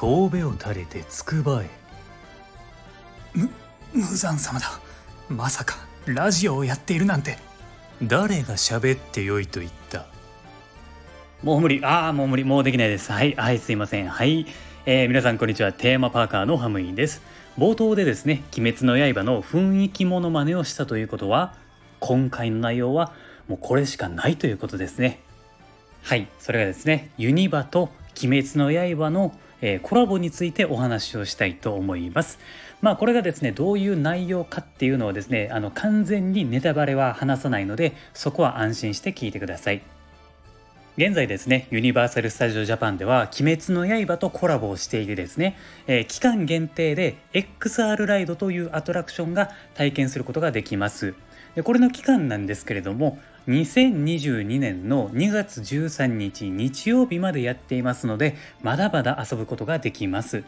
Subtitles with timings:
[0.00, 1.70] 神戸を垂れてつくばえ
[3.34, 3.50] む
[3.92, 4.66] 無惨様だ。
[5.28, 5.74] まさか
[6.06, 7.36] ラジオをやっているなんて。
[8.00, 10.06] 誰が喋ってよいと言った？
[11.42, 11.84] もう無理。
[11.84, 12.44] ああもう無理。
[12.44, 13.10] もうできないです。
[13.10, 13.34] はい。
[13.34, 14.08] はいすいません。
[14.08, 14.46] はい。
[14.86, 15.72] えー、皆さんこんにちは。
[15.72, 17.20] テーマパーカーのハムインです。
[17.58, 21.56] 冒頭でですね鬼滅の刃の雰囲気モノマネをしたということは
[21.98, 23.12] 今回の内容は
[23.48, 25.18] もうこれしかないということですね。
[26.04, 26.28] はい。
[26.38, 27.90] それがですねユニバと
[28.22, 32.38] 鬼滅の刃の、えー、コラボについてお話をしたいと思います。
[32.80, 39.82] まあこれがですねどういう内容かっていうのはですねあの完全にネタバレは話さないのでそこは安心して聞いてください。
[40.96, 51.14] 現在ですねユニバーサル・スタジオ・ジャパンでは「鬼滅の刃」とコラボをしていてですね、えー、期間限定で XR ライドというアトラクションが体験することができます。
[51.54, 60.44] でこれの期間なんですけれども2022年の2月13日日曜日までやっていますのでまだまだ遊ぶことができます。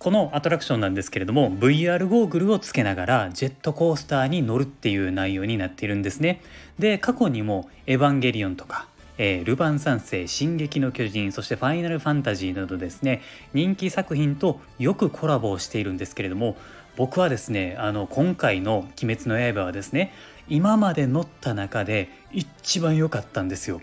[0.00, 6.42] このアトラクションなんですけれども VR ゴーグルをつけながらジェットコースターに乗るっていう内容になっているんですね。
[6.76, 16.56] で過去にも「エヴァンゲリオン」とかえー、ルパン三世、進撃の巨人、そしてファイナルファンタジーなどですね、人気作品とよくコラボをしているんですけれども、
[16.96, 20.12] 僕はですね、あの、今回の鬼滅の刃はですね、
[20.48, 23.80] 今まで乗った中で一番良かったんですよ。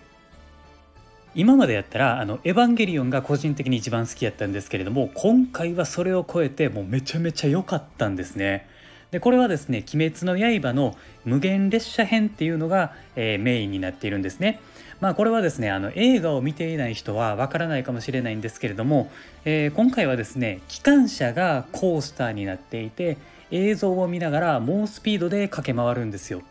[1.34, 8.68] 今までやったらあのエヴァンゲリオンが個人的に一番好きやったんですけれども今回はそれを超えてもうめちゃめちゃ良かったんですね。
[9.12, 14.60] でこれはですね「鬼滅の刃」の無限列車編っていうのが、えー、メインになっているんですね。
[15.00, 19.10] まあこれはですねあの映画を見ていない人はわからないかもしれないんですけれども、
[19.44, 23.16] えー、今回はですね機関車がコースターになっていて
[23.50, 26.42] 映像を見ながら猛スピードで駆け回るんですよ。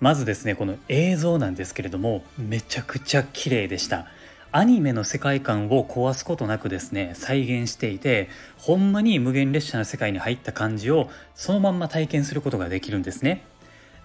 [0.00, 4.06] まずですねこの映像なんですけれどもめちゃくちゃ綺麗でした。
[4.50, 13.44] アニメの世界観を壊すことなくですね再現していてほんまに無限列車の世界に入った感じをそのまんま体験することができるんですね。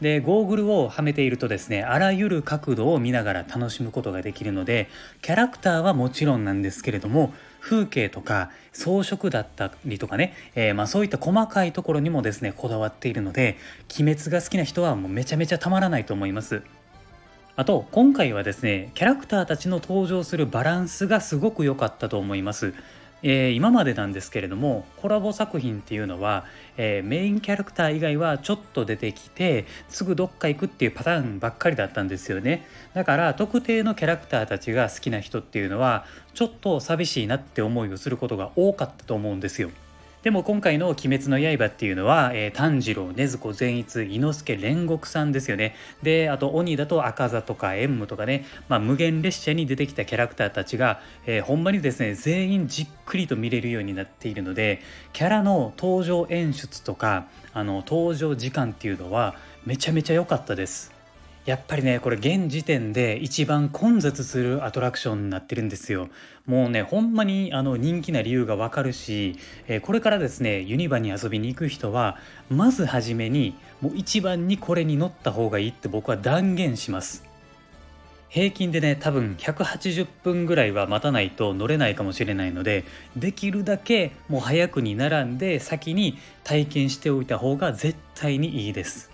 [0.04, 4.90] でゴーグルをはめているとですねあらゆる角度を見ながら楽しむことができるので
[5.24, 13.58] キャラクターはもちろんなんですけれども風景とか装飾だったりとかね、えー、まそういった細かいところにもですねこだわっているので
[13.98, 16.62] 鬼滅が好きな人はもうめちゃめちゃたまらないと思います。
[17.56, 22.74] あと今回はですねキャラクターたちの登場するバランスがすごく良かったと思います。
[23.24, 26.46] えー、今までなんですけれどもコラボ作品っていうのは、
[26.78, 32.68] えー、メインキャラクター以外はちょっと出てきてすぐどっか行くっていうパターンばっかりだったんですよね。
[32.94, 39.72] だから特定のキャラクターたちが好きな人っていうのはちょっと寂しいなって思いをすることが多かったと思うんですよ。
[40.24, 45.76] でも今回の「鬼滅の刃」っていうのは、えー、炭治郎禰豆子善逸伊之助煉獄さんですよね。
[46.02, 59.36] であと鬼だと赤座とか縁武とかね、まあ、無限列車に出てきたキャラクターたちが、えー、ほんまにですね全員じっくりと見れるようになっているのでキャラの登場演出とかあの登場時間っていうのは
[59.66, 60.93] めちゃめちゃ良かったです。
[61.46, 66.08] やっぱりねこれ現時点で一番混雑するアトラクションになってるんですよ。
[66.46, 69.38] もうねほんまにあの人気な理由がわかるし、
[69.68, 72.18] えー、これからですねユニバに遊びに行く人は
[72.50, 77.26] まず初めにもう一番にこれに乗った方がいいって僕は断言します。
[78.30, 82.84] 平均でね多分180分ぐらいは待たないと乗れないかもしれないので
[83.16, 89.13] できるだけもう早くに並んで先に体験しておいた方が絶対にいいです。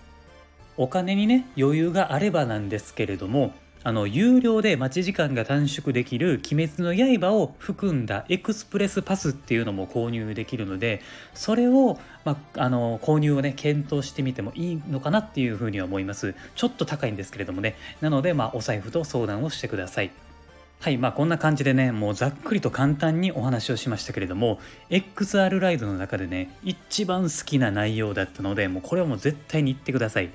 [0.80, 3.52] お金にね余裕があればなんですけれども
[3.84, 11.02] あの有料で待ち時間が短縮できる「鬼滅の刃」を含んだエクスプレスパスっていうのも購入できるので
[11.34, 16.34] それを、まあ、の購入をね検討してみてもいいのかなっていうふうには思います。
[16.56, 17.76] ちょっと高いんですけれどもね。
[18.00, 20.12] なので、まあ、お財布と相談をしてください。
[20.80, 24.60] はいまあこんな感じでねもうざっくりと簡単にお話をしましたけれども
[24.90, 30.30] XR ライドの中でね一番好きな内容だったのでもうこれはもう絶対に言ってください。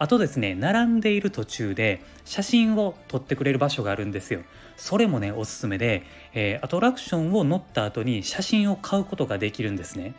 [0.00, 4.40] あとですね並んでいる途中で写真を撮ってくれる場所があるんですよ。
[4.78, 10.14] それもねおすすめで、えー、アトラクションを乗った後に写真を買うことができるんですね。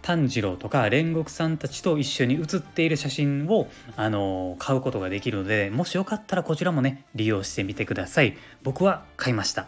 [0.00, 8.34] 炭治郎とか煉獄さんたちと一緒に写っている写真を、あのー、買うことができるのでもしよかったらこちらもね利用してみてください。
[8.62, 9.66] 僕は買いました。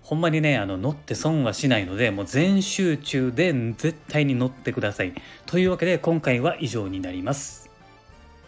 [0.00, 5.12] ほんまにねあの乗って損はしないのでもう全集中で絶対に乗ってください。
[5.44, 7.71] というわけで今回は以上になります。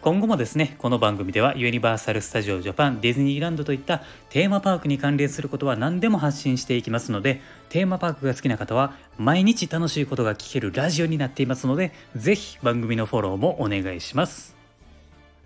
[0.05, 14.55] 今後もですねこの番組ではユニバーサル・スタジオ・ジャパンディズニーランドといったテーマパークに関連することは何でも発信していきますのでテーマパークが好きな方は毎日楽しいことが聞けるラジオになっていますので是非番組のフォローもお願いします。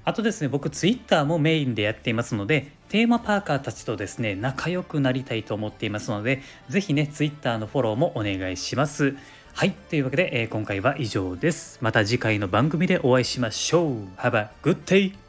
[0.04, 9.16] あとですね僕 Twitter もメインでやっていますのでテーマパーカーたちとですね仲良くなりたいと思っていますのでぜひね Twitter のフォローもお願いします。
[9.60, 15.29] はいというわけで、えー今回は以上ですまた次回の番組でお会いしましょう Have a good day!